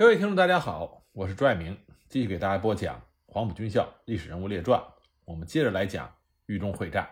[0.00, 1.78] 各位听众，大家好，我是朱爱明，
[2.08, 4.80] 继续给大家播讲《黄埔军校历史人物列传》。
[5.26, 7.06] 我们接着来讲豫中会战。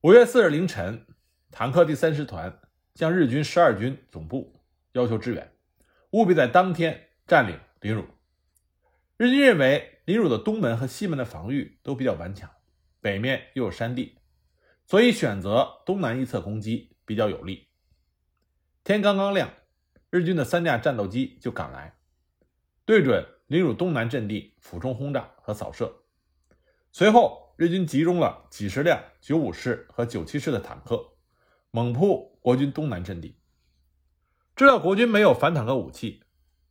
[0.00, 1.06] 五月四日凌晨，
[1.52, 2.58] 坦克第三师团
[2.96, 4.60] 向日军十二军总部
[4.94, 5.52] 要求支援，
[6.10, 8.04] 务必在当天占领临汝。
[9.16, 12.50] 日军认为临汝的东门和西门的防御都比较顽强，
[13.00, 14.18] 北面又有山地，
[14.86, 17.68] 所以选择东南一侧攻击比较有利。
[18.82, 19.48] 天刚刚亮。
[20.12, 21.96] 日军的三架战斗机就赶来，
[22.84, 26.02] 对准临汝东南阵地俯冲轰炸和扫射。
[26.92, 31.14] 随后，日军集中了几十辆九五式和九七式的坦克，
[31.70, 33.38] 猛扑国军东南阵地。
[34.54, 36.22] 知道国军没有反坦克武器，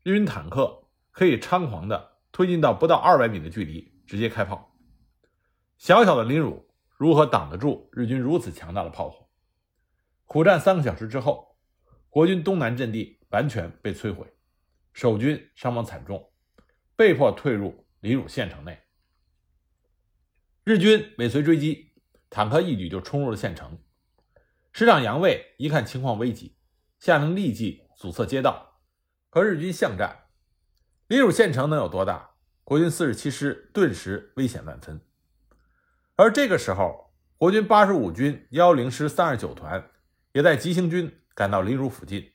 [0.04, 4.77] 日军坦克可以猖狂地推进到不到二百米的距离，直接开炮。
[5.80, 9.27] 小小的临汝如何挡得住日军如此强大的炮火？
[10.27, 11.58] 苦战三个小时之后，
[12.12, 13.18] 国军东南阵地。
[13.31, 14.26] 完全被摧毁，
[14.94, 16.31] 守军伤亡惨重，
[16.95, 18.79] 被迫退入临汝县城内。
[20.63, 21.93] 日军尾随追击，
[22.29, 23.77] 坦克一举就冲入了县城。
[24.71, 26.55] 师长杨卫一看情况危急，
[26.99, 28.79] 下令立即阻塞街道，
[29.29, 30.27] 和日军巷战。
[31.07, 32.32] 临汝县城能有多大？
[32.63, 35.01] 国军四十七师顿时危险万分。
[36.16, 39.90] 而这个时候，国军八十五军幺零师三二九团
[40.32, 42.30] 也在急行军赶到临汝附近。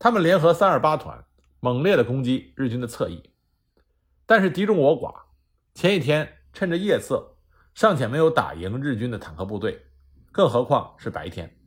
[0.00, 1.24] 他们联合三二八团，
[1.58, 3.30] 猛烈的攻击日军的侧翼，
[4.26, 5.22] 但是敌众我寡。
[5.74, 7.36] 前一天趁着夜色，
[7.74, 9.86] 尚且没有打赢日军的坦克部队，
[10.30, 11.58] 更何况是白天。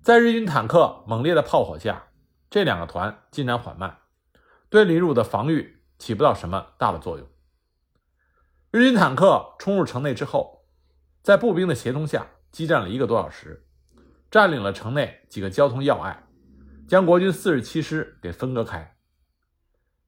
[0.00, 2.08] 在日军坦克猛烈的炮火下，
[2.48, 3.98] 这两个团进展缓慢，
[4.70, 7.28] 对李汝的防御起不到什么大的作用。
[8.70, 10.64] 日军坦克冲入城内之后，
[11.22, 13.66] 在步兵的协同下，激战了一个多小时，
[14.30, 16.23] 占领了城内几个交通要隘。
[16.94, 18.96] 将国军四十七师给分割开。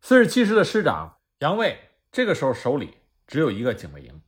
[0.01, 1.77] 四十七师的师长杨卫
[2.13, 4.23] 这个时候手里只有一个警卫营。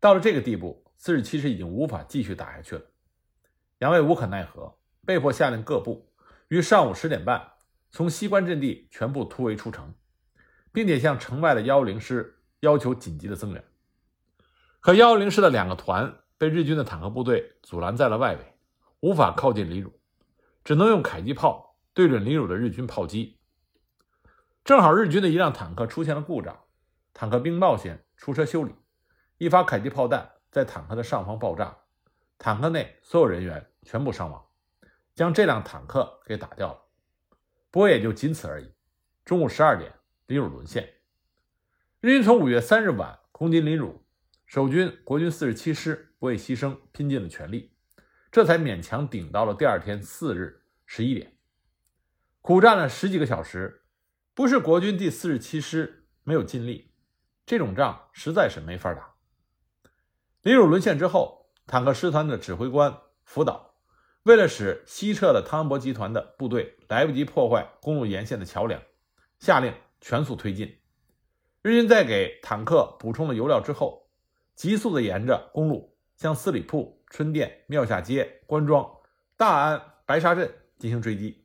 [0.00, 2.82] 到了这个地步，四十七师已经无法继续打下去了。
[3.80, 6.10] 杨卫无可奈何，被迫下令各部
[6.48, 7.46] 于上午十点半
[7.90, 9.92] 从西关阵地全部突围出城，
[10.72, 13.62] 并且向城外的幺零师要求紧急的增援。
[14.80, 18.54] 可幺零师的两个团被日军的坦克部队阻拦在了外围，
[19.00, 19.92] 无法靠近李汝。
[20.64, 21.65] 只能用迫击炮
[21.96, 23.38] 对准临汝的日军炮击。
[24.64, 26.64] 正好日军的一辆坦克出现了故障，
[27.14, 28.74] 坦克兵冒险出车修理，
[29.38, 31.74] 一发迫击炮弹在坦克的上方爆炸，
[32.36, 34.44] 坦克内所有人员全部伤亡，
[35.14, 36.82] 将这辆坦克给打掉了。
[37.70, 38.70] 不过也就仅此而已。
[39.24, 39.94] 中午十二点，
[40.26, 40.86] 临汝沦陷。
[42.02, 44.04] 日军从五月三日晚攻击临汝，
[44.44, 47.74] 守军国军四十七师不畏牺牲，拼尽了全力。
[48.30, 51.35] 这才勉强顶到了第二天四日十一点，
[52.46, 53.82] 苦战了十几个小时，
[54.32, 56.92] 不是国军第四十七师没有尽力，
[57.44, 59.16] 这种仗实在是没法打。
[60.42, 63.74] 临汝沦陷之后，坦克师团的指挥官福岛
[64.22, 68.80] 为了使西撤的汤恩伯集团的部队来不及破坏公路沿线的桥梁，
[69.40, 70.72] 下令全速推进。
[71.62, 74.08] 日军在给坦克补充了油料之后，
[74.54, 77.04] 急速地沿着公路向四里铺。
[77.10, 78.88] 春店、庙下街、关庄、
[79.36, 81.44] 大安、白沙镇进行追击。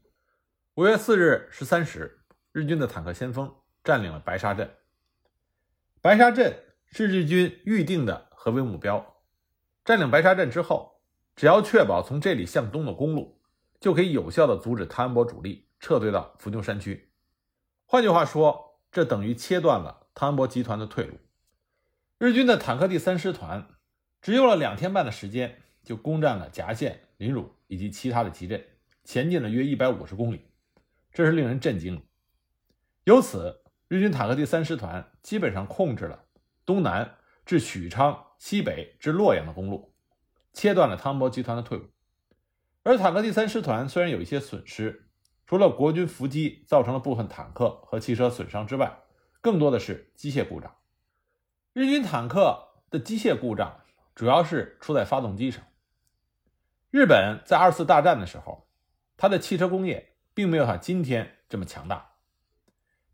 [0.76, 2.22] 五月四日十三时，
[2.54, 4.72] 日军的坦克先锋占领了白沙镇。
[6.00, 9.18] 白沙镇是日军预定的合围目标。
[9.84, 11.02] 占领白沙镇之后，
[11.36, 13.42] 只要确保从这里向东的公路，
[13.82, 17.12] 就可以有效地阻止汤恩伯主力撤退到伏牛山区。
[17.86, 21.18] 换句话说，这等于切断了汤恩伯集团的退路。
[22.18, 23.68] 日军的坦克第三师团。
[24.22, 28.64] 只用了两天半的时间，就攻占了夹县、临汝以及其他的集镇，
[29.04, 30.46] 前进了约一百五十公里，
[31.12, 32.06] 这是令人震惊。
[33.04, 36.26] 由此，日军坦克第三师团基本上控制了
[36.66, 39.94] 东南至许昌、西北至洛阳的公路，
[40.54, 41.90] 切断了汤博集团的退路。
[42.84, 45.10] 而坦克第三师团虽然有一些损失，
[45.46, 49.00] 除了国军伏击造成了部分坦克和汽车损伤之外，
[49.42, 50.76] 更多的是机械故障。
[51.74, 53.78] 日军坦克的机械故障。
[54.14, 55.64] 主要是出在发动机上。
[56.92, 58.68] 日本在二次大战的时候，
[59.16, 62.12] 它的汽车工业并没有像今天这么强大。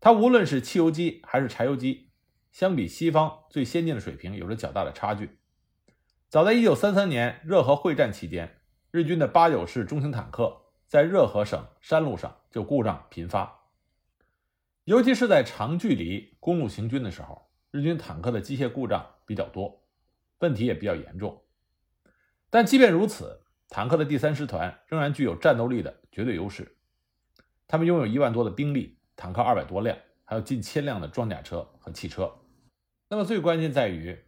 [0.00, 2.10] 它无论是汽油机还是柴油机，
[2.52, 5.38] 相比西方最先进的水平有着较大的差距。
[6.28, 8.60] 早在1933年热河会战期间，
[8.90, 13.60] 日军的八九式中型坦克在热河省山路上就故障频发，
[14.84, 19.84] 尤其是在长距离公路行军的时候，日军坦克的机械故障比较多。
[20.38, 21.42] 问题也比较严重，
[22.48, 26.77] 但即便如此，坦克的第三师团仍然具有战斗力的绝对优势。
[27.68, 32.40] 他们拥有一万多的兵力，坦克二百多辆，还有近千辆的装甲车和汽车。
[33.10, 34.24] 那么最关键在于，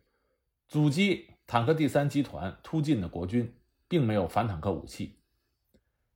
[0.69, 3.57] 阻击坦克第三集团突进的国军
[3.89, 5.21] 并没有反坦克武器，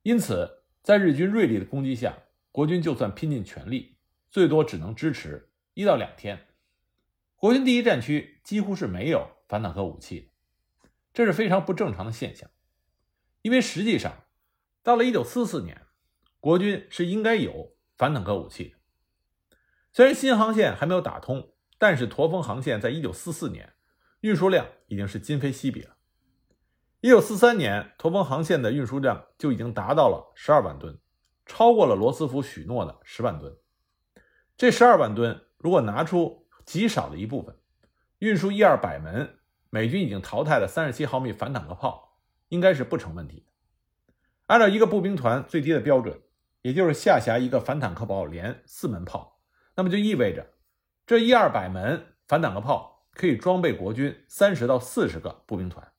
[0.02, 2.18] 因此在日军锐利的攻击下，
[2.52, 3.96] 国军就算拼尽全力，
[4.30, 6.46] 最多只能支持一到两天。
[7.36, 10.30] 国军第一战区几乎是没有反坦克武器，
[11.14, 12.50] 这是非常不正常的现象。
[13.40, 14.24] 因为实际上，
[14.82, 15.83] 到了一九四四年，
[16.44, 18.76] 国军是应该有反坦克武器的。
[19.94, 23.72] 虽然新航线还没有打通，但是驼峰航线在一九四四年
[24.20, 25.96] 运输量已经是今非昔比了。
[27.00, 30.98] 一九四三年，驼峰航线的运输量就已经达到了十二万吨，
[31.46, 33.56] 超过了罗斯福许诺的十万吨。
[34.54, 37.56] 这十二万吨如果拿出，极少的一部分
[38.18, 39.38] 运输一二百门
[39.70, 42.18] 美军已经淘汰的三十七毫米反坦克炮，
[42.48, 43.46] 应该是不成问题的。
[44.48, 46.20] 按照一个步兵团最低的标准，
[46.64, 49.42] 也就是下辖一个反坦克炮连四门炮，
[49.76, 50.54] 那么就意味着
[51.04, 55.92] 这一二百门反坦克炮可以装备国军三十到四十个步兵团。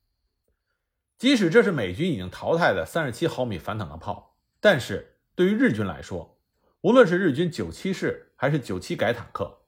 [1.19, 6.39] 即使这是美军已经淘汰的三十七毫米反坦克炮，但是对于日军来说，
[6.81, 9.67] 无论是日军九七式还是九七改坦克。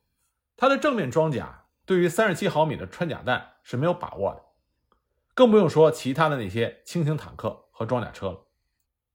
[0.56, 4.44] 它的正面装甲对于三十七毫米的穿甲弹是没有把握的，
[5.36, 8.47] 更不用说其他的那些轻型坦克和装甲车了。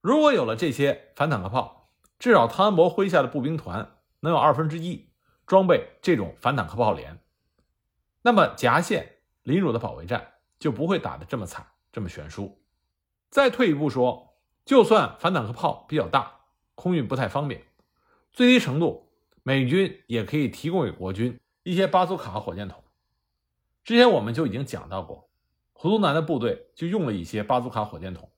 [0.03, 5.09] 如果有了这些反坦克炮，至少汤恩伯麾下的步兵团能有二分之一
[5.47, 7.21] 装备这种反坦克炮连，
[8.23, 12.61] 那么夹县临汝的保卫战就不会打得这么惨，这么悬殊。
[13.31, 14.35] 再退一步说，
[14.65, 16.41] 就算反坦克炮比较大，
[16.75, 17.63] 空运不太方便，
[18.33, 19.09] 最低程度。
[19.45, 22.83] 美军也可以提供给国军一些巴苏卡火箭筒。
[23.85, 25.29] 之前我们就已经讲到过，
[25.73, 28.31] 胡宗南的部队就用了一些巴苏卡火箭筒，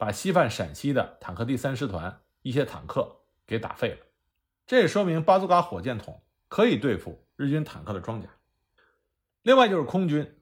[0.00, 3.98] 把西犯陕西的坦克第三师团一些坦克给打废了。
[4.66, 8.30] 这也说明巴祖卡火箭筒可以对付日军坦克的装甲。
[9.42, 10.40] 另外就是空军，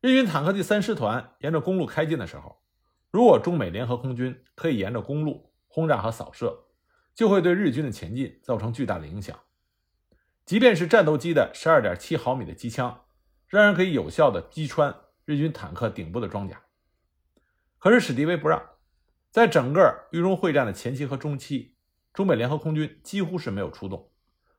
[0.00, 2.62] 日军坦克第三师团沿着公路开进的时候，
[3.10, 6.66] 如果中美联合空军可以沿着公路轰炸和扫射，
[7.12, 9.36] 就会对日军的前进造成巨大的影响。
[10.44, 13.06] 即便是战斗机的十二点七毫米的机枪，
[13.48, 14.94] 仍然可以有效的击穿
[15.24, 16.62] 日军坦克顶部的装甲。
[17.80, 18.62] 可是史迪威不让，
[19.34, 21.74] 在整个豫中会战的前期和中期，
[22.12, 24.12] 中美联合空军几乎是没有出动，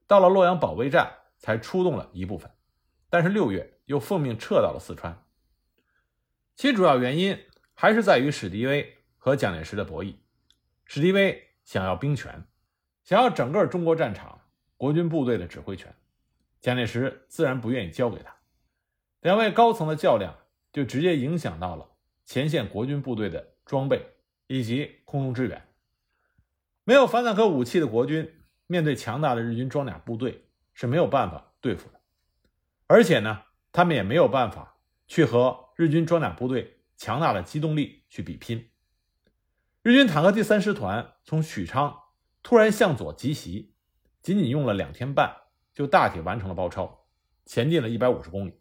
[0.06, 2.51] 到了洛阳保卫战才出动了一部分，
[3.10, 5.24] 但是六月又奉命撤到了四川。
[6.57, 7.39] 其主要原因
[7.74, 10.16] 还是在于史迪威和蒋介石的博弈。
[10.83, 12.44] 史迪威想要兵权，
[13.01, 14.42] 想要整个中国战场。
[14.75, 15.95] 国军部队的指挥权，
[16.60, 18.36] 蒋介石自然不愿意交给他。
[19.22, 20.36] 两位高层的较量，
[20.74, 21.92] 就直接影响到了
[22.25, 24.06] 前线国军部队的装备
[24.47, 25.68] 以及空中支援。
[26.83, 28.33] 没有反坦克武器的国军，
[28.68, 32.00] 面对强大的日军装甲部队是没有办法对付的。
[32.88, 34.77] 而且呢，他们也没有办法
[35.07, 38.69] 去和日军装甲部队强大的机动力去比拼。
[39.81, 42.00] 日军坦克第三师团从许昌
[42.41, 43.74] 突然向左急袭。
[44.21, 45.36] 仅仅用了两天半，
[45.71, 47.06] 就大体完成了包抄，
[47.45, 48.59] 前进了一百五十公里。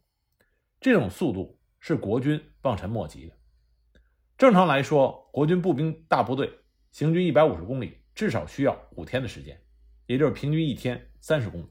[0.78, 3.34] 这种速度是国军望尘莫及的。
[4.36, 6.58] 正常来说，国军步兵大部队
[6.90, 9.60] 行军一百五十公里，至少需要五天的时间，
[10.06, 11.68] 也就是平均一天三十公里。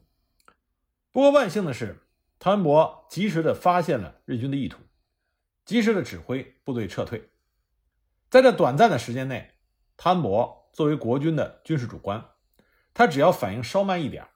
[1.12, 2.00] 不过万幸的是，
[2.38, 4.80] 汤恩伯及时的发现了日军的意图，
[5.66, 7.30] 及时的指挥部队撤退。
[8.30, 9.50] 在这短暂的时间内，
[9.96, 12.30] 汤恩伯作为国军的军事主官。
[12.94, 14.26] 他只要反应稍慢一点，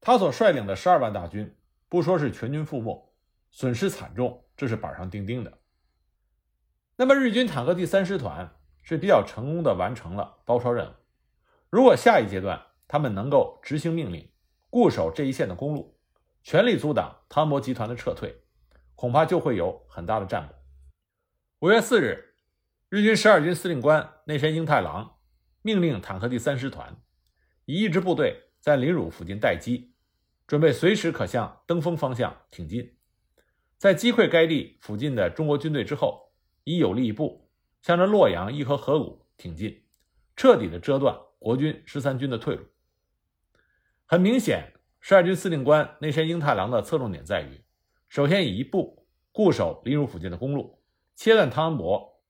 [0.00, 1.56] 他所率领的十二万大军，
[1.88, 3.14] 不说是全军覆没，
[3.50, 5.59] 损失惨重，这是板上钉钉的。
[7.00, 10.92] 那么日军坦克第三师团是比较成功的完成了包抄任务。
[11.70, 14.30] 如果下一阶段他们能够执行命令，
[14.68, 15.98] 固守这一线的公路，
[16.42, 18.42] 全力阻挡汤博集团的撤退，
[18.94, 20.54] 恐怕就会有很大的战果。
[21.60, 22.34] 五月四日，
[22.90, 25.16] 日军十二军司令官内山英太郎
[25.62, 26.94] 命令坦克第三师团。
[27.64, 29.94] 以一支部队在临汝附近待机，
[30.46, 32.94] 准备随时可向登封方向挺进。
[33.78, 36.26] 在击溃该地附近的中国军队之后，
[36.74, 37.50] 以有力一部
[37.82, 39.82] 向着洛阳伊河河谷挺进，
[40.36, 42.64] 彻底的遮断国军十三军的退路。
[44.06, 47.60] 很明显，十二军司令官内山英太郎的侧重点在于：
[48.08, 50.78] 首先以一部固守临汝附近的公路，
[51.16, 52.20] 切断汤恩伯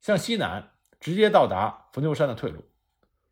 [0.00, 2.64] 向西南直接到达伏牛山的退路。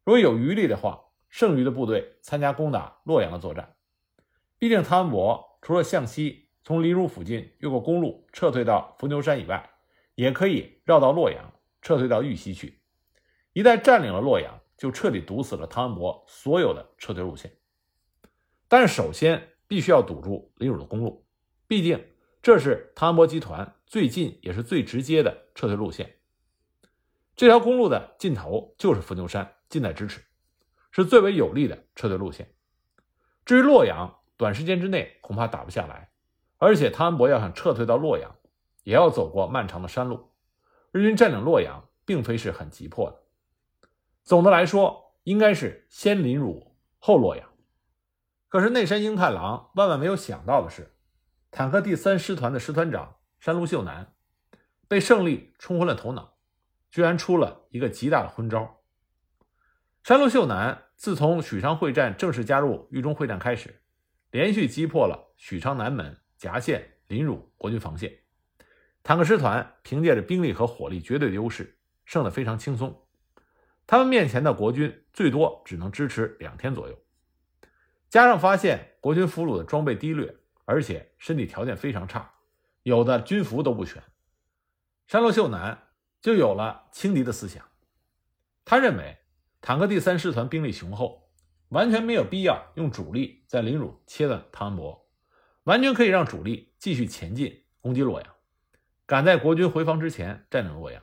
[0.04, 3.76] 如果有余力的话，剩余的部队参加攻打洛阳的作战。
[4.58, 9.70] 毕竟汤恩伯除了向西从临汝附近越过公路撤退到伏牛山以外，
[10.18, 12.80] 也可以绕到洛阳撤退到豫西去。
[13.52, 17.56] 一旦占领了洛阳，就彻底堵死了汤恩伯所有的撤退路线。
[18.66, 21.24] 但是，首先必须要堵住临汝的公路，
[21.68, 22.04] 毕竟
[22.42, 26.16] 这是汤恩伯集团最近也是最直接的撤退路线。
[27.36, 30.20] 这条公路的尽头就是伏牛山，近在咫尺，
[30.90, 32.52] 是最为有利的撤退路线。
[33.44, 36.10] 至于洛阳，短时间之内恐怕打不下来，
[36.56, 38.34] 而且汤恩伯要想撤退到洛阳，
[38.88, 40.30] 也要走过漫长的山路。
[40.92, 43.22] 日军占领洛阳，并非是很急迫的。
[44.22, 47.46] 总的来说，应该是先临汝后洛阳。
[48.48, 50.96] 可是内山英太郎万万没有想到的是，
[51.50, 54.14] 坦克第三师团的师团长山路秀男
[54.88, 56.38] 被胜利冲昏了头脑。
[56.90, 58.80] 居然出了一个极大的昏招。
[60.02, 63.82] 山路秀男自从许昌会战正式加入豫中会战开始，
[64.30, 68.10] 连续击破了许昌南门、夹县、临汝国军防线，
[69.08, 73.06] 坦克师团凭借着兵力和火力绝对的优势，胜得非常轻松。
[73.86, 76.98] 他们面前的国军最多只能支持两天左右，
[78.10, 80.36] 加上发现国军俘虏的装备低劣，
[80.66, 82.34] 而且身体条件非常差，
[82.82, 84.02] 有的军服都不全。
[85.06, 85.88] 山路秀男。
[86.20, 87.64] 就有了轻敌的思想。
[88.66, 89.16] 他认为
[89.62, 91.30] 坦克第三师团兵力雄厚，
[91.68, 95.08] 完全没有必要用主力在临汝切断汤恩伯，
[95.62, 98.34] 完全可以让主力继续前进攻击洛阳，
[99.08, 101.02] 赶在国军回防之前占领洛阳，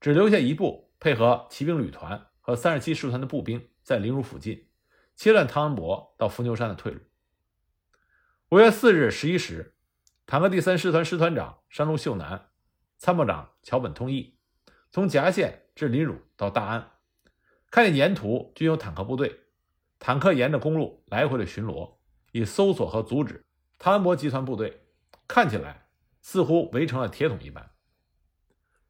[0.00, 4.68] 只留下一部配合骑兵旅团和三十七师团的步兵在临汝附近
[5.16, 7.00] 切断汤恩伯到伏牛山的退路。
[8.50, 9.74] 五月四日十一时，
[10.24, 12.50] 坦克第三师团师团长山路秀男、
[12.96, 14.38] 参谋长桥本通义。
[14.92, 16.92] 从夹县至临汝到大安，
[17.72, 19.40] 看见沿途均有坦克部队，
[19.98, 21.96] 坦克沿着公路来回的巡逻，
[22.30, 23.44] 以搜索和阻止
[23.80, 24.86] 汤恩伯集团部队，
[25.26, 25.81] 看起来
[26.22, 27.70] 似乎围成了铁桶一般。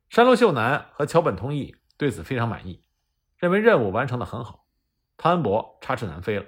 [0.09, 2.85] 山路秀男和桥本通义对此非常满意，
[3.37, 4.69] 认为任务完成的很好，
[5.17, 6.47] 汤恩伯插翅难飞了。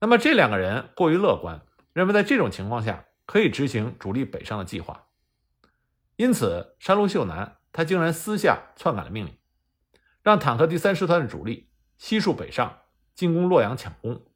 [0.00, 5.06] 那么这两个人过于乐观，认为在这种情况下可以执行主力北上的计划，
[6.16, 7.58] 因此山路秀男。
[7.74, 9.38] 他竟然私下篡改了命令，
[10.22, 12.80] 让坦克第三师团的主力悉数北上
[13.14, 14.26] 进攻洛阳抢攻，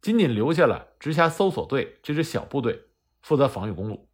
[0.00, 2.88] 仅仅留下了直辖搜索队这支小部队
[3.20, 4.09] 负责防御公路。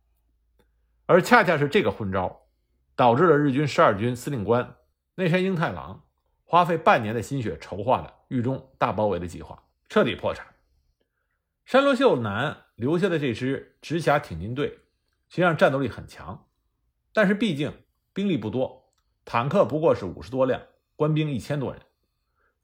[1.06, 2.42] 而恰恰是这个昏招，
[2.94, 4.76] 导致了日军十二军司令官
[5.14, 6.04] 内山英太郎
[6.44, 10.46] 花费半年的心血筹划的豫中大包围的计划彻底破产。
[11.64, 14.68] 山罗秀男留下的这支直辖挺进队，
[15.28, 16.46] 实际上战斗力很强，
[17.12, 17.72] 但是毕竟。
[18.12, 18.94] 兵力不多，
[19.26, 20.62] 坦克不过是五十多辆，
[20.96, 21.82] 官兵一千多人，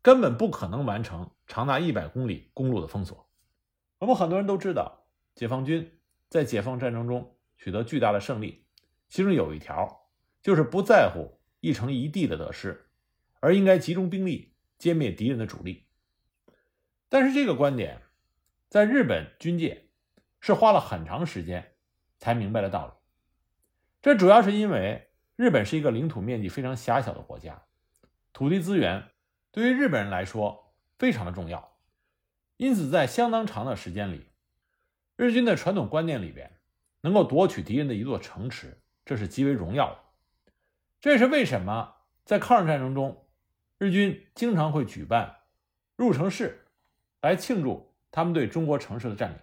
[0.00, 3.28] 根本不可能完成长达一百公里公路的封锁。
[3.98, 8.64] 我们很多人都知道，解放军在解放战争中取得巨大的胜利，
[9.08, 10.08] 其中有一条
[10.42, 12.88] 就是不在乎一城一地的得失，
[13.38, 15.86] 而应该集中兵力歼灭敌人的主力。
[17.08, 18.02] 但是这个观点，
[18.68, 19.86] 在日本军界
[20.40, 21.76] 是花了很长时间
[22.18, 22.92] 才明白的道理。
[24.00, 25.08] 这主要是因为。
[25.34, 27.62] 日本是一个领土面积非常狭小的国家，
[28.34, 29.08] 土地资源
[29.50, 31.78] 对于日本人来说非常的重要，
[32.58, 34.28] 因此在相当长的时间里，
[35.16, 36.51] 日军的传统观念里边，
[37.02, 39.98] 能够夺取敌人的一座城池，这是极为荣耀的。
[41.00, 43.26] 这也是为什么在抗日战争中，
[43.76, 45.40] 日军经常会举办
[45.96, 46.66] 入城式
[47.20, 49.38] 来庆祝他们对中国城市的占领。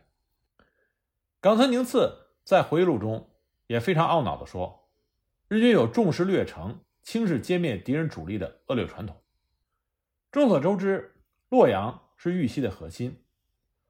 [1.39, 3.29] 冈村宁次在回忆录中
[3.67, 4.89] 也非常懊恼地说。
[5.47, 9.19] 日军有重视掠城、轻视歼灭敌人主力的恶劣传统。
[10.31, 11.15] 众所周知，
[11.49, 13.23] 洛阳是豫西的核心，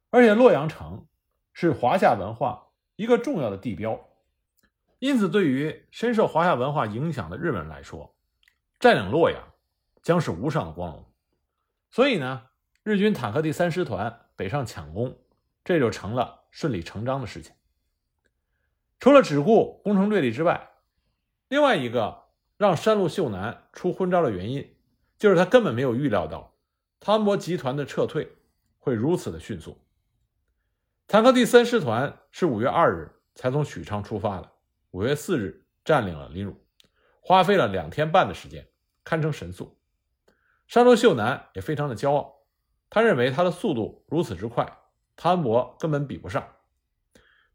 [0.09, 1.05] 而且洛阳城
[1.51, 2.68] 是华夏文化
[2.99, 4.09] 一个重要的地标，
[4.99, 8.13] 因此，对于深受华夏文化影响的日本人来说，
[8.77, 9.41] 占领洛阳
[10.03, 11.05] 将是无上的光荣。
[11.89, 12.47] 所以呢，
[12.83, 15.17] 日军坦克第三师团北上抢攻，
[15.63, 17.55] 这就成了顺理成章的事情。
[18.99, 20.69] 除了只顾攻城略地之外，
[21.47, 22.25] 另外一个
[22.57, 24.75] 让山路秀男出昏招的原因，
[25.17, 26.53] 就是他根本没有预料到
[26.99, 28.29] 汤博集团的撤退
[28.77, 29.77] 会如此的迅速。
[31.11, 34.51] 坦克第三师团是五月二日才从许昌出发的，
[34.91, 36.55] 五月四日占领了临汝，
[37.19, 38.67] 花费了两天半的时间，
[39.03, 39.75] 堪称神速。
[40.67, 42.43] 山路秀男也非常的骄傲，
[42.91, 44.71] 他认为他的速度如此之快，
[45.15, 46.47] 汤恩伯根本比不上。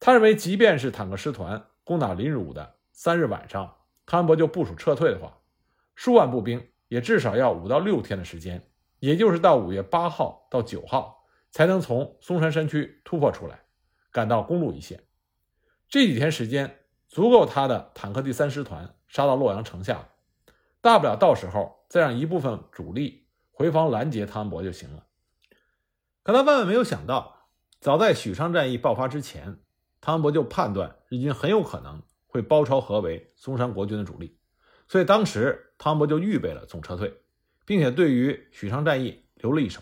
[0.01, 3.77] 他认为，即便是坦克师团攻打临汝的三日晚上。
[4.05, 5.39] 汤恩伯就部署撤退的话，
[5.95, 8.69] 数万步兵也至少要五到六天的时间，
[8.99, 11.24] 也就是到五月八号到九号
[11.55, 13.61] 才能从松山山区突破出来，
[14.11, 15.05] 赶到公路一线。
[15.89, 20.09] 这几天时间足够他的坦克第三师团杀到洛阳城下，
[20.81, 25.07] 大不了到时候再让一部分主力回防拦截汤恩伯就行了。
[26.25, 27.47] 可他万万没有想到，
[27.79, 29.61] 早在许昌战役爆发之前，
[30.01, 34.37] 汤恩伯就判断日军很有可能会包抄合围松山国军的主力，
[34.89, 37.17] 所以当时汤恩伯就预备了总撤退，
[37.65, 39.81] 并且对于许昌战役留了一手，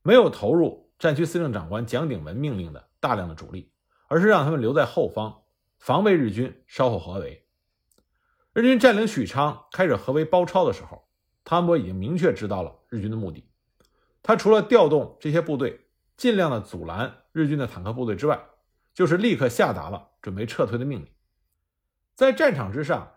[0.00, 3.70] 没有投入战区司令长官蒋鼎文命令的大量的主力，
[4.08, 5.42] 而是让他们留在后方，
[5.78, 7.46] 防备日军稍后合围。
[8.54, 11.06] 日军占领许昌，开始合围包抄的时候，
[11.44, 13.50] 汤恩伯已经明确知道了日军的目的。
[14.22, 15.86] 他除了调动这些部队，
[16.16, 18.40] 尽量的阻拦日军的坦克部队之外，
[18.94, 21.08] 就是立刻下达了准备撤退的命令。
[22.14, 23.12] 在战场之上，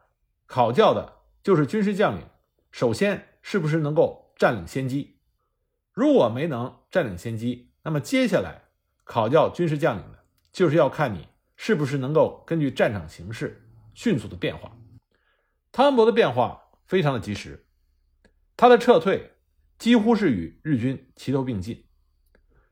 [0.46, 2.26] 考教的就是军事将领，
[2.72, 5.22] 首先是不是能够占领先机。
[5.94, 8.64] 如果没能占领先机，那么接下来
[9.04, 10.20] 考教军事将领的，
[10.52, 14.72] 就是要看你是不是能够根据战场形势迅速的变化。
[15.72, 17.66] 汤恩伯的变化非常的及时，
[18.58, 19.32] 他的撤退
[19.78, 21.86] 几乎是与日军齐头并进。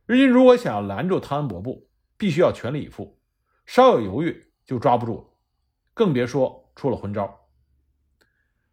[0.05, 3.19] 日军如果想要拦住汤恩伯部，必须要全力以赴，
[3.65, 5.37] 稍有犹豫就抓不住，
[5.93, 7.47] 更别说出了昏招。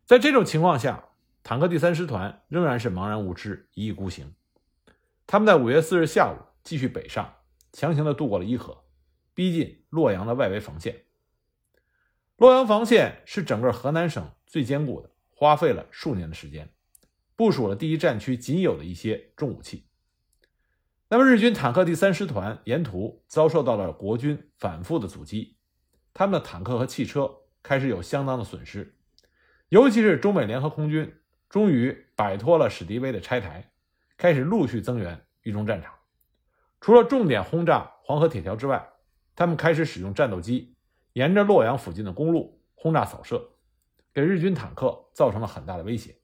[0.04, 1.04] 在这种情况下，
[1.42, 4.34] 坦克第三师团仍然是茫然无知、一意孤行。
[5.26, 7.36] 他们在五月四日下午继续北上，
[7.72, 8.84] 强行的渡过了伊河，
[9.34, 11.04] 逼近洛阳的外围防线。
[12.36, 16.68] 洛阳防线是整个河南省最坚固的，花费了数年的时间，
[17.36, 19.88] 部署了第一战区仅有的一些重武器。
[21.08, 25.56] 那么日军坦克第三师团沿途遭受到了国军反复的阻击，
[26.12, 27.30] 他们的坦克和汽车
[27.62, 28.96] 开始有相当的损失，
[29.68, 33.72] 尤其是中美联合空军终于摆脱了史迪威的拆台，
[34.16, 35.92] 开始陆续增援豫中战场。
[36.80, 38.90] 除了重点轰炸黄河铁桥之外，
[39.34, 40.74] 他们开始使用战斗机。
[41.14, 43.52] 沿着洛阳附近的公路轰炸扫射，
[44.12, 46.16] 给日军坦克造成了很大的威胁。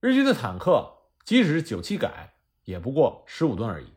[0.00, 0.90] 日军的坦克
[1.22, 2.32] 即使是九七改，
[2.64, 3.92] 也不过十五吨而已。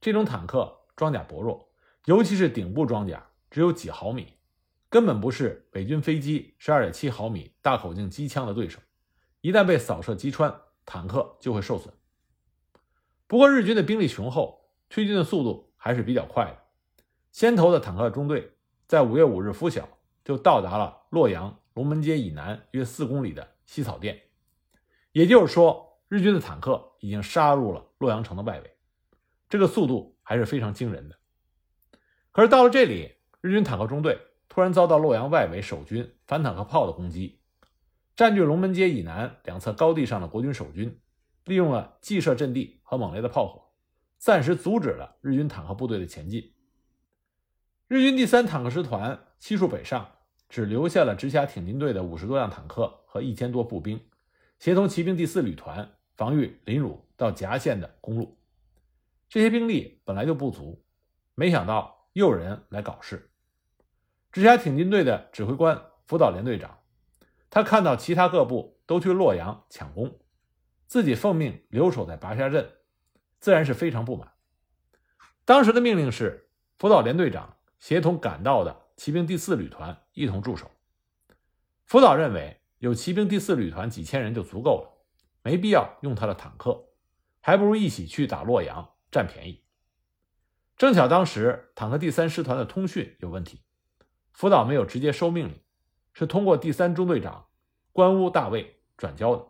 [0.00, 1.68] 这种坦克装甲薄弱，
[2.06, 4.38] 尤其是顶部装甲只有几毫米，
[4.88, 8.80] 根本不是美军飞机十二点七毫米大口径机枪的对手。
[9.42, 10.50] 一旦被扫射击穿，
[10.86, 11.92] 坦克就会受损。
[13.30, 16.58] 不过日军的兵力雄厚，推进的速度还是比较快的。
[17.30, 18.50] 先头的坦克中队。
[18.88, 19.88] 在五月五日拂晓，
[20.24, 24.20] 就到达了洛阳龙门街以南约四公里的西草甸，
[25.12, 28.76] 也就是说，日军的坦克已经杀入了洛阳城的外围，
[29.48, 31.14] 这个速度还是非常惊人的。
[32.32, 37.38] 可是到了这里，日军坦克中队突然遭到洛阳外围守军反坦克炮的攻击，
[38.16, 41.00] 占据龙门街以南两侧高地上的国军守军，
[41.50, 43.72] 利用了既设阵地和猛烈的炮火，
[44.18, 46.54] 暂时阻止了日军坦克部队的前进。
[47.88, 50.12] 日军第三坦克师团悉数北上，
[50.48, 54.00] 只留下了直辖挺进队的五十多辆坦克和一千多步兵，
[54.60, 58.38] 协同骑兵第四旅团防御临汝到夹县的公路。
[59.28, 60.84] 这些兵力本来就不足，
[61.34, 63.32] 没想到又有人来搞事。
[64.30, 66.78] 直辖挺进队的指挥官福岛连队长，
[67.50, 70.20] 他看到其他各部都去洛阳抢功，
[70.90, 72.68] 自己奉命留守在拔沙镇，
[73.38, 74.32] 自然是非常不满。
[75.44, 76.50] 当时的命令是
[76.80, 77.56] 福岛连队长。
[77.78, 80.70] 协同赶到的骑兵第四旅团一同驻守。
[81.86, 85.06] 福岛认为有骑兵第四旅团几千人就足够了，
[85.42, 86.90] 没必要用他的坦克，
[87.40, 89.64] 还不如一起去打洛阳占便宜。
[90.76, 93.62] 正巧当时坦克第三师团的通讯有问题，
[94.32, 95.58] 福岛没有直接收命令，
[96.12, 97.46] 是通过第三中队长
[97.92, 99.49] 关屋大尉转交的。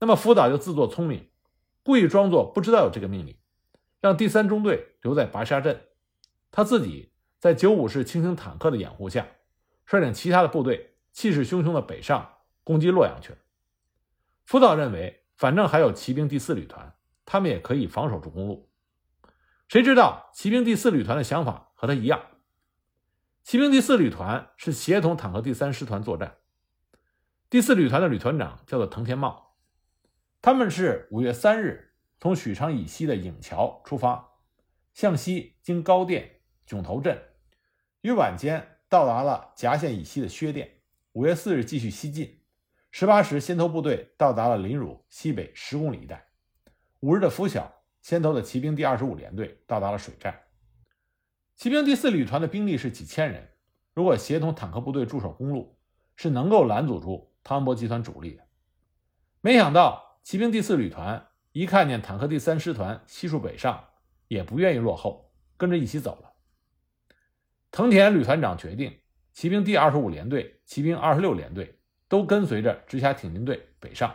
[0.00, 1.28] 那么福岛就自作聪明，
[1.82, 3.36] 故意装作不知道有这个命令，
[4.00, 5.88] 让第三中队留在拔沙镇，
[6.50, 7.12] 他自己。
[7.40, 9.24] 在九五式轻型坦克的掩护下，
[9.86, 13.38] 率领其他的部队气势汹汹的北上攻击洛阳去了。
[14.44, 18.68] 福岛认为，反正还有骑兵第四旅团，他们也可以防守住公路。
[19.68, 22.20] 谁知道骑兵第四旅团的想法和他一样。
[23.44, 26.38] 骑兵第四旅团是协同坦克第三师团作战。
[27.48, 29.47] 第四旅团的旅团长叫做藤田茂，
[30.40, 34.34] 他们是五月三日从许昌以西的颍桥出发，
[34.94, 37.20] 向西经高店、囧头镇。
[38.02, 40.70] 于晚间到达了夹县以西的薛店，
[41.12, 42.40] 五月四日继续西进，
[42.92, 46.28] 十八时先头部队到达了临汝西北十公里一带。
[47.00, 50.44] 五日的拂晓，先头的骑兵第二十五联队到达了水寨。
[51.56, 53.50] 骑兵第四旅团的兵力是几千人，
[53.92, 55.76] 如果协同坦克部队驻守公路，
[56.14, 58.44] 是能够拦阻住汤恩伯集团主力的。
[59.40, 63.82] 没想到骑兵第四旅团一看见坦克第三师团悉数北上，
[64.26, 66.34] 也不愿意落后，跟着一起走了。
[67.70, 68.98] 藤田旅团长决定，
[69.32, 74.14] 骑兵第二十五联队、骑兵二十六联队都跟随着直辖挺进队北上。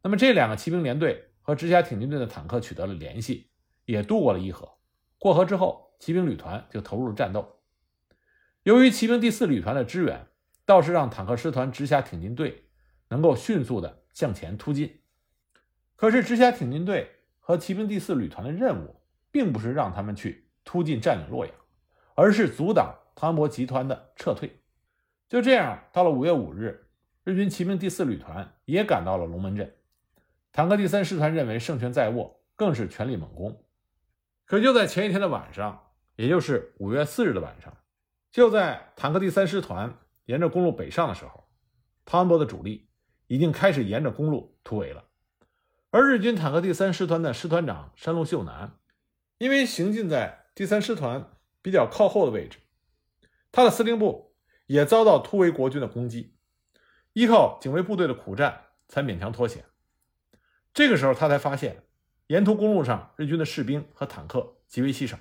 [0.00, 3.50] 那么这两个骑兵联队和直辖挺进队的坦克取得了联系，
[3.84, 4.78] 也渡过了伊河。
[5.18, 7.60] 过河之后，骑兵旅团就投入了战斗。
[8.62, 10.26] 由于骑兵第四旅团的支援，
[10.64, 12.70] 倒是让坦克师团直辖挺进队
[13.10, 14.97] 能够迅速的向前突进。
[15.98, 21.52] 可是直辖挺进队和骑兵第四旅团的任务，并不是让他们去突进占领洛阳，
[22.14, 24.62] 而是阻挡汤恩伯集团的撤退。
[25.28, 26.86] 就这样，到了五月五日，
[27.24, 29.74] 日军骑兵第四旅团也赶到了龙门阵。
[30.52, 33.64] 坦克第三师团认为胜券在握，更是全力猛攻。
[34.44, 37.76] 可就在前一天的晚上，也就是五月四日的晚上，
[38.30, 41.48] 就在坦克第三师团沿着公路北上的时候，
[42.04, 42.88] 汤恩伯的主力
[43.26, 45.04] 已经开始沿着公路突围了。
[45.90, 48.78] 而日军坦克第三师团的师团长山路秀男，
[49.38, 51.30] 因为行进在第三师团
[51.62, 52.58] 比较靠后的位置，
[53.50, 56.36] 他的司令部也遭到突围国军的攻击，
[57.14, 59.64] 依靠警卫部队的苦战才勉强脱险。
[60.74, 61.84] 这个时候，他才发现
[62.26, 65.18] 沿途公路上日军的士兵和坦克极为稀少，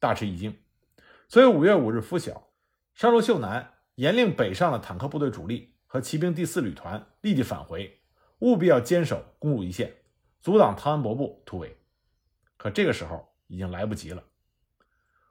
[0.00, 0.58] 大吃一惊。
[1.28, 2.50] 所以五月五日拂晓，
[2.92, 8.00] 山路秀男严令北上的坦克部队主力和骑兵第四旅团立即返回，
[8.40, 9.94] 务必要坚守公路一线，
[10.40, 11.76] 阻挡汤恩伯部突围。
[12.56, 14.22] 可这个时候已经来不及了。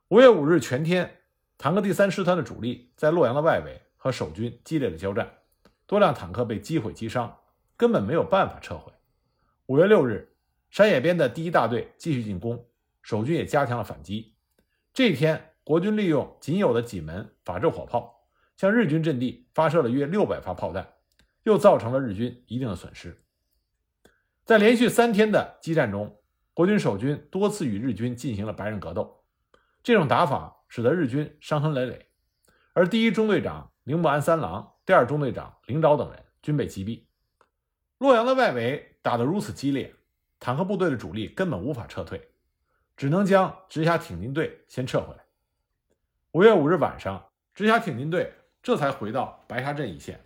[0.09, 1.21] 五月五日全天，
[1.57, 5.29] 坦克第三师团的主力在洛阳的外围和守军激烈的交战，
[5.85, 7.37] 多辆坦克被击毁击伤，
[7.75, 8.93] 根本没有办法撤回。
[9.65, 10.33] 五月六日，
[10.69, 12.65] 山野边的第一大队继续进攻，
[13.01, 14.35] 守军也加强了反击。
[14.93, 20.93] 这一天，国军利用仅有的几门法制火炮，向日军阵地发射了约六百发炮弹，
[21.43, 23.21] 又造成了日军一定的损失。
[24.47, 26.19] 在连续三天的激战中，
[26.53, 29.23] 国军守军多次与日军进行了白刃格斗，
[29.83, 32.07] 这种打法使得日军伤痕累累，
[32.71, 37.03] 而第一中队长铃木安三郎、第二中队长铃昭等人均被击毙。
[37.99, 38.93] 洛阳的外围。
[39.07, 39.95] 打得如此激烈，
[40.37, 42.29] 坦克部队的主力根本无法撤退，
[42.97, 45.23] 只能将直辖挺进队先撤回来。
[46.33, 50.19] 五月五日晚上，直辖挺进队这才回到白沙镇一线，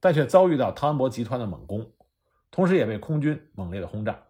[0.00, 1.90] 但却遭遇到汤恩伯集团的猛攻，
[2.50, 4.22] 同时也被空军猛烈的轰炸。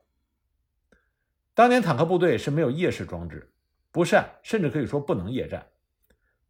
[1.54, 3.52] 当年坦克部队是没有夜视装置，
[3.90, 5.66] 不善甚至可以说不能夜战，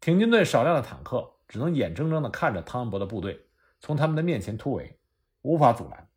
[0.01, 3.49] 挺进队少量的坦克只能眼睁睁地看着汤恩伯的部队
[3.81, 4.99] 从他们的面前突围，
[5.43, 6.09] 无法阻拦。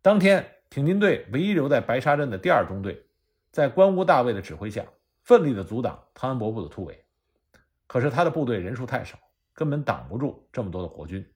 [0.00, 3.06] 当天，挺进队唯一留在白沙镇的第二中队，
[3.50, 4.86] 在关乌大尉的指挥下，
[5.22, 7.04] 奋力地阻挡汤恩伯部的突围。
[7.86, 9.18] 可是他的部队人数太少，
[9.52, 11.26] 根本挡不住这么多的国军。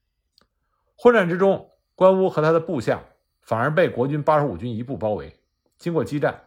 [0.97, 3.03] 混战之中，关乌和他的部下
[3.43, 5.37] 反而被国军八十五军一部包围。
[5.79, 6.45] 经过激战，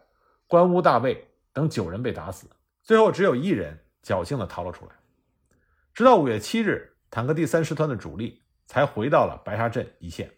[0.47, 2.47] 关乌大尉等九人被打死，
[2.81, 4.93] 最后只有一人侥幸地逃了出来。
[5.93, 10.31] 直到五月七日，坦克第三师团的主力才回到了白沙镇一线，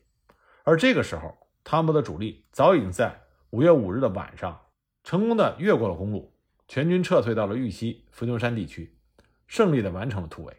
[0.64, 1.38] 而这个时候。
[1.66, 3.22] 汤伯的主力早已经在
[3.52, 4.60] 五月五日的晚上
[5.06, 6.34] 成功的越过了公路，
[6.68, 8.98] 全军撤退到了玉溪伏牛山地区，
[9.48, 10.58] 胜利的完成了突围。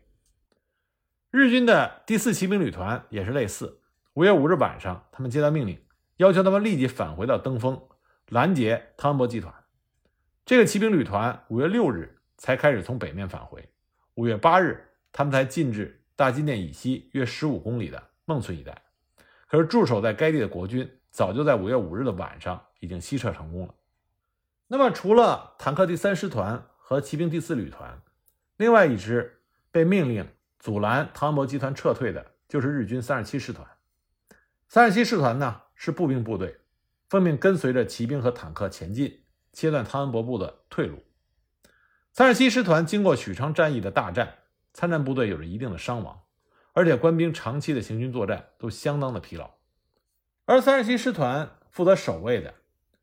[1.30, 3.82] 日军的第四骑兵旅团也是类似，
[4.14, 5.76] 五月五日晚上，他们接到命令，
[6.18, 7.82] 要求他们立即返回到登封，
[8.28, 9.52] 拦截汤恩伯集团。
[10.46, 13.68] 这个骑兵旅团五月六日才开始从北面返回，
[14.14, 18.82] 五月八日，他们才进至大金殿以西约十五公里的孟村一带。
[19.48, 23.74] 可是驻守在该地的国军早就在五月五日的晚上已经西撤成功了。
[24.68, 28.00] 那么，除了坦克第三师团和骑兵第四旅团，
[28.58, 29.40] 另外一支
[29.72, 30.28] 被命令
[30.60, 33.66] 阻拦汤恩伯集团撤退的，就是日军三十七师团。
[34.74, 36.58] 三十七师团呢是步兵部队，
[37.08, 40.98] 奉命跟随着骑兵和坦克前进，切断汤恩伯部的退路。
[42.10, 44.38] 三十七师团经过许昌战役的大战，
[44.72, 46.20] 参战部队有着一定的伤亡。
[46.72, 49.48] 而且官兵长期的行军作战都相当的疲劳，
[50.44, 52.52] 而三十七师团负责守卫的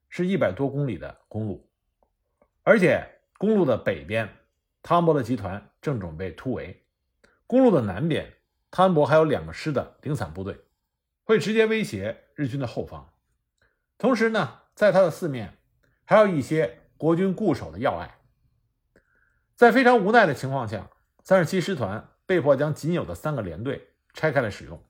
[0.10, 1.70] 是一百多公里的公路，
[2.64, 4.28] 而且公路的北边，
[4.84, 6.84] 汤恩伯的集团正准备突围；
[7.48, 8.34] 公路的南边，
[8.70, 10.60] 汤恩伯还有两个师的零散部队，
[11.32, 13.14] 会直接威胁日军的后方。
[13.98, 15.58] 同时呢，在他的四面
[16.06, 18.20] 还有一些国军固守的要隘，
[19.56, 20.90] 在非常无奈的情况下，
[21.24, 22.08] 三十七师团。
[22.24, 24.82] 被迫将仅有的三个连队拆开了使用。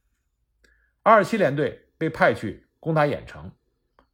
[1.01, 3.51] 二十七联队被派去攻打郾城，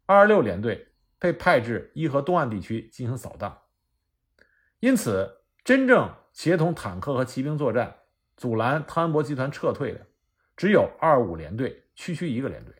[0.06, 0.88] 二十六联队
[1.20, 3.64] 被派至伊河东岸地区进行扫荡。
[4.80, 7.98] 因此，真正协同坦克和骑兵作战、
[8.38, 10.08] 阻拦汤恩伯集团撤退的，
[10.56, 12.74] 只有二五联队区区一个连队。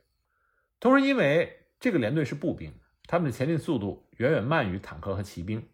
[0.80, 2.72] 同时，因为这个连队是步兵，
[3.08, 5.68] 他们的前进速度远远慢于坦克和骑兵。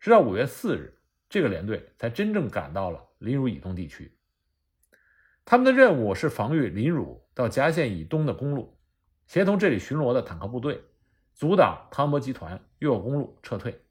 [0.00, 4.18] 直到五月四日，这个连队才真正赶到了临汝以东地区。
[5.44, 8.78] 他们的任务是防御临汝到夹县以东的公路，
[9.26, 10.82] 协同这里巡逻的坦克部队，
[11.34, 13.82] 阻挡汤恩伯集团越过公路撤退。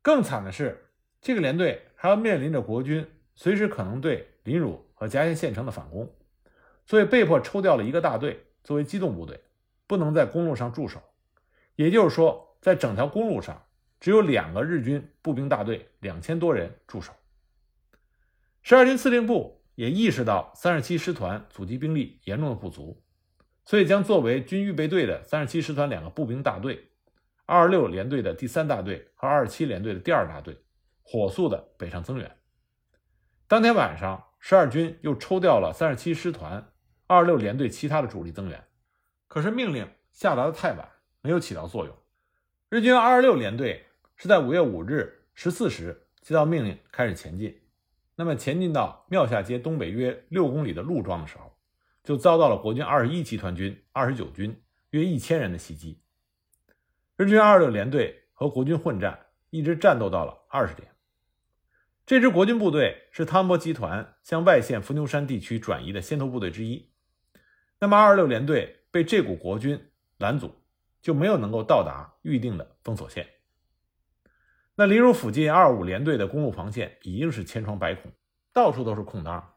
[0.00, 0.90] 更惨的是，
[1.20, 6.15] 这个连队还要面临着国军随时可能对临汝和夹县县城的反攻，
[6.86, 9.40] 所以被迫抽调了一个大队作为机动部队，
[9.86, 11.02] 不能在公路上驻守。
[11.74, 13.66] 也就是说，在整条公路上，
[14.00, 17.12] 只有两个日军步兵大队两千多人驻守。
[18.62, 23.02] 十二军司令部也意识到三十七师团阻击兵力严重的不足，
[23.64, 26.88] 所以将作为军预备队的三十七师团两个步兵大队、
[27.44, 30.56] 二十六联队的第三大队和二十七联队的第二大队，
[31.02, 32.36] 火速的北上增援。
[33.46, 36.66] 当天晚上，十二军又抽调了三十七师团、
[37.08, 38.64] 二六联队其他的主力增援，
[39.28, 40.88] 可是命令下达的太晚，
[41.20, 41.96] 没有起到作用。
[42.68, 47.62] 日军二六联队是在五月五日十四时接到命令开始前进。
[48.16, 51.56] 那么前进到庙下街东北约六公里的陆庄的时候，
[52.02, 56.02] 就遭到了国军二十一集团军二十九军约一千人的袭击。
[57.16, 60.88] 日军二六联队和国军混战，一直战斗到了二十点。
[62.04, 66.90] 这支国军部队是汤恩伯集团向外线伏牛山地区转移的先头部队之一。
[67.78, 70.54] 那么二六联队被这股国军拦阻，
[71.02, 73.28] 就没有能够到达预定的封锁线。
[74.74, 78.12] 那离汝附近二五联队的公路防线已经是千疮百孔，
[78.52, 79.54] 到处都是空当。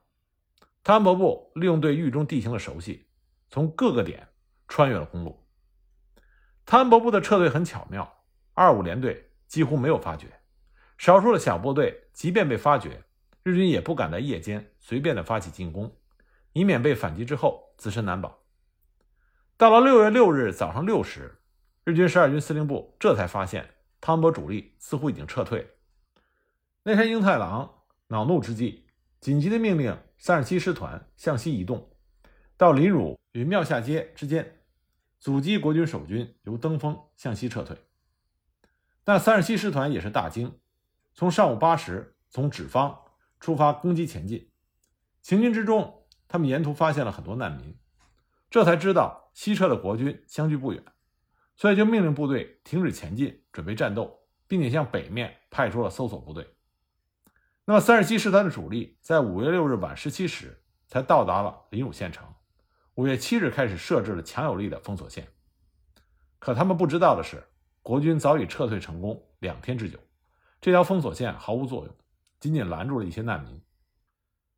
[0.83, 3.07] 汤恩伯部利用对豫中地形的熟悉，
[3.49, 4.27] 从各个点
[4.67, 5.45] 穿越了公路。
[6.65, 10.27] 汤恩伯部的撤退很巧妙，二五联队几乎没有发觉，
[10.97, 13.03] 少数的小部队即便被发觉，
[13.43, 15.93] 日军也不敢在夜间随便的发起进攻，
[16.53, 18.43] 以免被反击之后自身难保。
[19.57, 21.41] 到了六月六日早上六时，
[21.83, 23.73] 日军十二军司令部这才发现。
[24.01, 25.75] 汤博主力似乎已经撤退，
[26.83, 28.87] 内山英太郎恼怒之际，
[29.19, 31.91] 紧急的命令三十七师团向西移动，
[32.55, 34.61] 到临汝与庙下街之间，
[35.19, 37.75] 阻击国军守军由登峰向西撤退。
[39.03, 40.57] 但三十七师团也是大惊，
[41.13, 42.97] 从上午八时从纸坊
[43.41, 44.49] 出发攻击前进，
[45.21, 45.98] 行军之中，
[46.29, 47.77] 他们沿途发现了很多难民，
[48.49, 50.81] 这才知道西撤的国军相距不远。
[51.57, 56.55] 所以就命令部队停止前进，准备战斗，并且向北面派出了搜索部队。
[57.65, 62.25] 那么三十七师团的主力在五月六日晚十七时才到达了临汝县城，
[62.95, 65.27] 五月七日开始设置了强有力的封锁线。
[66.39, 67.43] 可他们不知道的是，
[67.81, 69.99] 国军早已撤退成功两天之久，
[70.61, 71.93] 这条封锁线毫无作用，
[72.39, 73.61] 仅仅拦住了一些难民。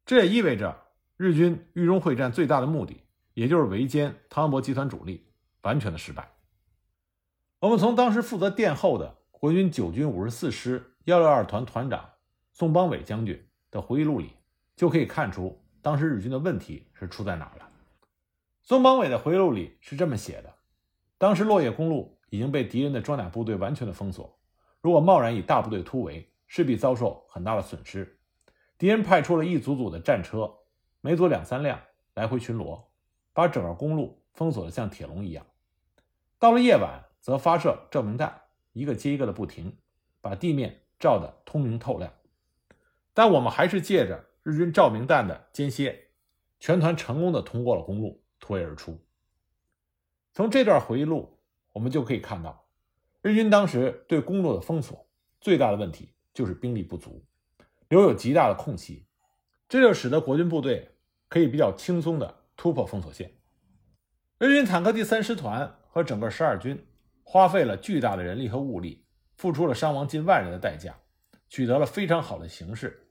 [0.06, 0.80] 这也意味着
[1.22, 3.00] 日军豫中会战最大的目的，
[3.36, 5.24] 也就是围歼汤恩伯集团主力，
[5.62, 6.32] 完全的失败。
[7.60, 12.10] 我们从当时负责殿后的国军九军五十四师幺六二团团长
[12.52, 14.32] 宋邦伟将军的回忆录里，
[14.76, 17.70] 就可以看出当时日军的问题是出在哪儿了。
[18.64, 20.52] 宋邦伟的回忆录里是这么写的：
[21.20, 24.40] 当时落叶公路已经被敌人的装甲部队完全的封锁，
[24.82, 28.18] 如果贸然以大部队突围，势必遭受很大的损失。
[28.80, 30.52] 敌人派出了一组组的战车，
[31.02, 31.82] 每组两三辆
[32.14, 32.84] 来回巡逻，
[33.34, 35.46] 把整个公路封锁的像铁笼一样。
[36.40, 37.06] 到了夜晚。
[37.22, 38.42] 则发射照明弹，
[38.74, 39.78] 一个接一个的不停，
[40.22, 42.12] 把地面照得通明透亮。
[43.14, 46.08] 但我们还是借着日军照明弹的间歇，
[46.60, 49.00] 全团成功的通过了公路，突围而出。
[50.34, 51.38] 从这段回忆录，
[51.74, 52.66] 我们就可以看到，
[53.22, 55.08] 日军当时对公路的封锁
[55.40, 57.24] 最大的问题就是兵力不足，
[57.88, 59.06] 留有极大的空隙，
[59.70, 60.91] 这就使得国军部队
[61.32, 63.32] 可以比较轻松的突破封锁线。
[64.38, 66.86] 日军坦克第三师团和整个十二军。
[67.24, 69.06] 花费了巨大的人力和物力，
[69.38, 70.94] 付出了伤亡近万人的代价，
[71.48, 73.08] 取得了非常好的形势，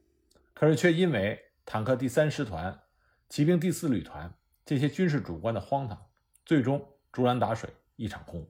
[0.53, 2.79] 可是却因为坦克第三师团、
[3.31, 4.31] 骑兵第四旅团
[4.67, 5.97] 这些军事主官的荒唐，
[6.45, 8.47] 最终竹篮打水一场空。